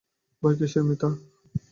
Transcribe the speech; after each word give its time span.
ভয় 0.43 0.55
কিসের 0.59 0.83
মিতা। 0.87 1.09